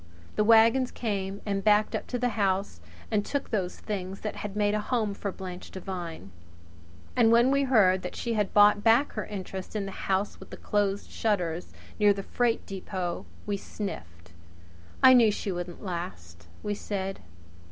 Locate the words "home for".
4.81-5.31